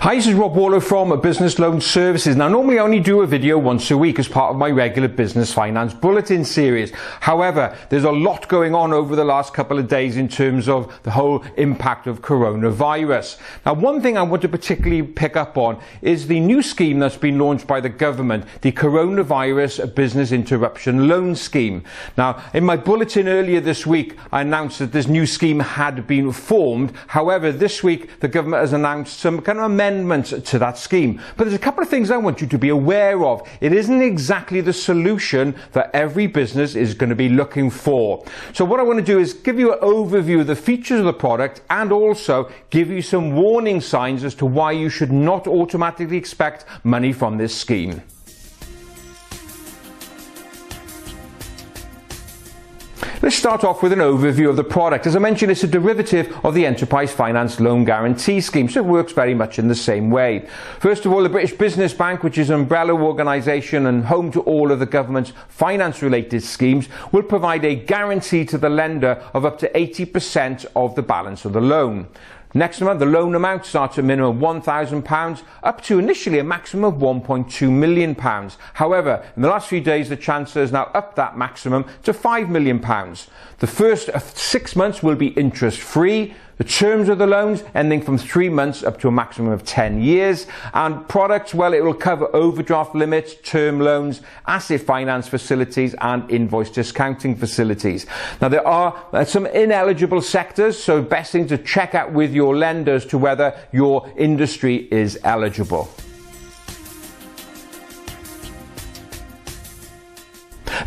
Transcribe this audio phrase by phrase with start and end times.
[0.00, 2.36] Hi, this is Rob Waller from Business Loan Services.
[2.36, 5.08] Now, normally I only do a video once a week as part of my regular
[5.08, 6.92] business finance bulletin series.
[7.18, 10.96] However, there's a lot going on over the last couple of days in terms of
[11.02, 13.40] the whole impact of coronavirus.
[13.66, 17.16] Now, one thing I want to particularly pick up on is the new scheme that's
[17.16, 21.82] been launched by the government, the Coronavirus Business Interruption Loan Scheme.
[22.16, 26.30] Now, in my bulletin earlier this week, I announced that this new scheme had been
[26.30, 26.92] formed.
[27.08, 29.64] However, this week the government has announced some kind of
[30.24, 31.20] to that scheme.
[31.36, 33.48] But there's a couple of things I want you to be aware of.
[33.60, 38.24] It isn't exactly the solution that every business is going to be looking for.
[38.52, 41.06] So what I want to do is give you an overview of the features of
[41.06, 45.46] the product and also give you some warning signs as to why you should not
[45.46, 48.02] automatically expect money from this scheme.
[53.20, 55.04] Let's start off with an overview of the product.
[55.04, 58.86] As I mentioned, it's a derivative of the Enterprise Finance Loan Guarantee Scheme, so it
[58.86, 60.48] works very much in the same way.
[60.78, 64.40] First of all, the British Business Bank, which is an umbrella organisation and home to
[64.42, 69.58] all of the government's finance-related schemes, will provide a guarantee to the lender of up
[69.58, 72.06] to 80% of the balance of the loan.
[72.54, 76.44] Next month, the loan amount starts at a minimum of £1,000 up to initially a
[76.44, 78.16] maximum of £1.2 million.
[78.74, 82.48] However, in the last few days, the Chancellor has now upped that maximum to £5
[82.48, 82.80] million.
[83.58, 86.34] The first six months will be interest free.
[86.58, 90.02] The terms of the loans ending from three months up to a maximum of 10
[90.02, 90.48] years.
[90.74, 96.70] And products, well, it will cover overdraft limits, term loans, asset finance facilities, and invoice
[96.70, 98.06] discounting facilities.
[98.40, 102.56] Now, there are uh, some ineligible sectors, so best thing to check out with your
[102.56, 105.88] lenders to whether your industry is eligible.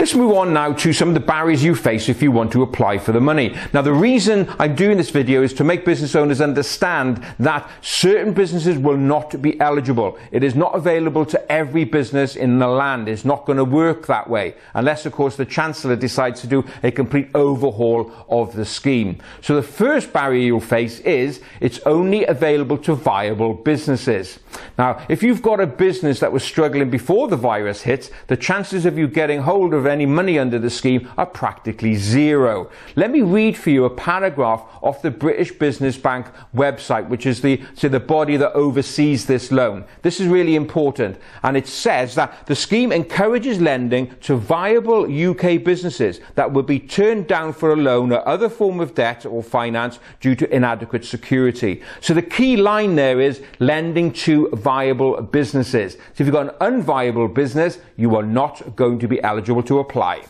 [0.00, 2.62] Let's move on now to some of the barriers you face if you want to
[2.62, 3.54] apply for the money.
[3.74, 8.32] Now, the reason I'm doing this video is to make business owners understand that certain
[8.32, 10.18] businesses will not be eligible.
[10.32, 13.10] It is not available to every business in the land.
[13.10, 16.64] It's not going to work that way, unless, of course, the Chancellor decides to do
[16.82, 19.18] a complete overhaul of the scheme.
[19.42, 24.38] So the first barrier you'll face is it's only available to viable businesses.
[24.78, 28.86] Now, if you've got a business that was struggling before the virus hit, the chances
[28.86, 32.70] of you getting hold of any money under the scheme are practically zero.
[32.96, 37.42] Let me read for you a paragraph off the British Business Bank website, which is
[37.42, 39.84] the, so the body that oversees this loan.
[40.02, 41.18] This is really important.
[41.42, 46.78] And it says that the scheme encourages lending to viable UK businesses that would be
[46.78, 51.04] turned down for a loan or other form of debt or finance due to inadequate
[51.04, 51.82] security.
[52.00, 55.94] So the key line there is lending to viable businesses.
[55.94, 59.79] So if you've got an unviable business, you are not going to be eligible to
[59.80, 60.24] apply.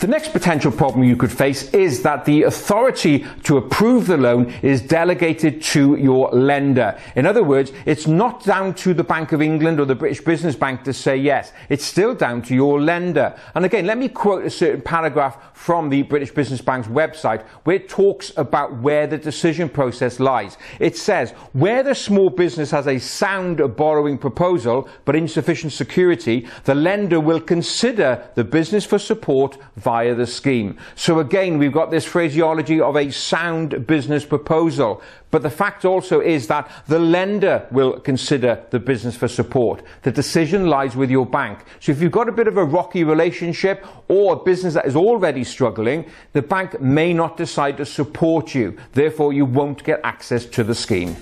[0.00, 4.50] The next potential problem you could face is that the authority to approve the loan
[4.62, 6.98] is delegated to your lender.
[7.16, 10.56] In other words, it's not down to the Bank of England or the British Business
[10.56, 11.52] Bank to say yes.
[11.68, 13.38] It's still down to your lender.
[13.54, 17.76] And again, let me quote a certain paragraph from the British Business Bank's website where
[17.76, 20.56] it talks about where the decision process lies.
[20.78, 26.74] It says, where the small business has a sound borrowing proposal but insufficient security, the
[26.74, 30.78] lender will consider the business for support via the scheme.
[30.94, 35.02] So again, we've got this phraseology of a sound business proposal.
[35.30, 39.82] But the fact also is that the lender will consider the business for support.
[40.02, 41.60] The decision lies with your bank.
[41.78, 44.96] So if you've got a bit of a rocky relationship or a business that is
[44.96, 48.76] already struggling, the bank may not decide to support you.
[48.92, 51.16] Therefore, you won't get access to the scheme.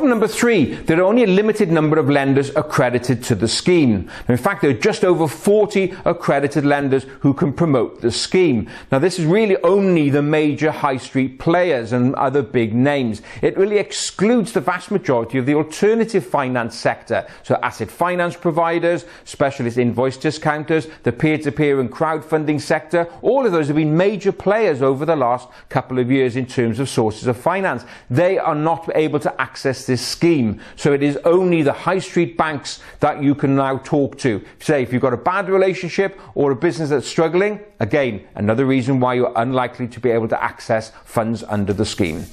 [0.00, 4.06] Problem number three, there are only a limited number of lenders accredited to the scheme.
[4.26, 8.70] Now, in fact, there are just over 40 accredited lenders who can promote the scheme.
[8.90, 13.20] Now, this is really only the major high street players and other big names.
[13.42, 17.26] It really excludes the vast majority of the alternative finance sector.
[17.42, 23.66] So asset finance providers, specialist invoice discounters, the peer-to-peer and crowdfunding sector, all of those
[23.66, 27.36] have been major players over the last couple of years in terms of sources of
[27.36, 27.84] finance.
[28.08, 30.60] They are not able to access this scheme.
[30.76, 34.42] So it is only the high street banks that you can now talk to.
[34.60, 39.00] Say, if you've got a bad relationship or a business that's struggling, again, another reason
[39.00, 42.24] why you're unlikely to be able to access funds under the scheme.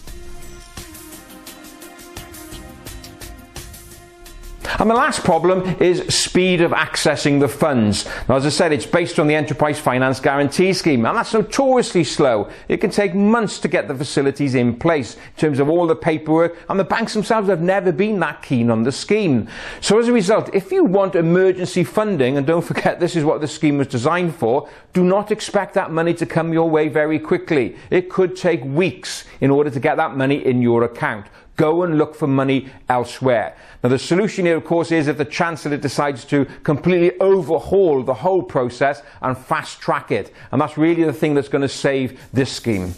[4.80, 8.06] And the last problem is speed of accessing the funds.
[8.30, 12.04] Now, as I said, it's based on the Enterprise Finance Guarantee Scheme, and that's notoriously
[12.04, 12.50] slow.
[12.68, 15.96] It can take months to get the facilities in place in terms of all the
[15.96, 19.48] paperwork, and the banks themselves have never been that keen on the scheme.
[19.82, 23.42] So, as a result, if you want emergency funding, and don't forget this is what
[23.42, 27.18] the scheme was designed for, do not expect that money to come your way very
[27.18, 27.76] quickly.
[27.90, 31.26] It could take weeks in order to get that money in your account.
[31.58, 33.58] Go and look for money elsewhere.
[33.84, 38.14] Now, the solution here, of course, is if the Chancellor decides to completely overhaul the
[38.14, 40.34] whole process and fast track it.
[40.52, 42.94] And that's really the thing that's going to save this scheme.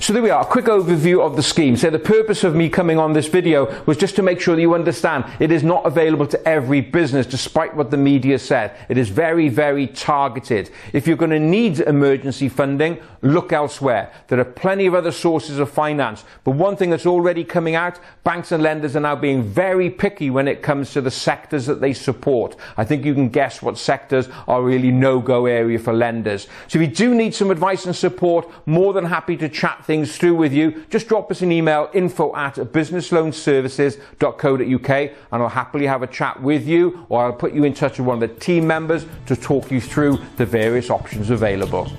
[0.00, 1.76] So there we are, a quick overview of the scheme.
[1.76, 4.60] So the purpose of me coming on this video was just to make sure that
[4.60, 8.76] you understand it is not available to every business despite what the media said.
[8.88, 10.70] It is very, very targeted.
[10.92, 14.12] If you're going to need emergency funding, look elsewhere.
[14.28, 16.24] There are plenty of other sources of finance.
[16.42, 20.28] But one thing that's already coming out, banks and lenders are now being very picky
[20.28, 22.56] when it comes to the sectors that they support.
[22.76, 26.48] I think you can guess what sectors are really no-go area for lenders.
[26.68, 30.16] So if you do need some advice and support, more than happy to chat things
[30.16, 36.02] through with you, just drop us an email info at businessloanservices.co.uk and I'll happily have
[36.02, 38.66] a chat with you or I'll put you in touch with one of the team
[38.66, 41.90] members to talk you through the various options available.